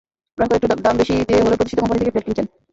[0.35, 2.47] গ্রাহকেরা একটু দাম বেশি দিয়ে হলেও প্রতিষ্ঠিত কোম্পানি থেকেই ফ্ল্যাট কিনছেন।